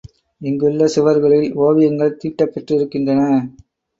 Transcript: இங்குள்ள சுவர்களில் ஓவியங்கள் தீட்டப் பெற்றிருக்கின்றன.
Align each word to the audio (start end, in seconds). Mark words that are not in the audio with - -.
இங்குள்ள 0.41 0.87
சுவர்களில் 0.87 1.53
ஓவியங்கள் 1.57 2.17
தீட்டப் 2.17 2.53
பெற்றிருக்கின்றன. 2.53 3.21